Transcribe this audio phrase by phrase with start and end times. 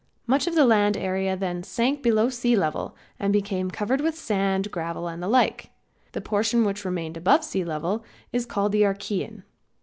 [0.25, 4.71] Much of the land area then sank below sea level, and became covered with sand,
[4.71, 5.69] gravel and the like.
[6.13, 8.03] The portion which remained above the level
[8.33, 9.43] is called the Archaean.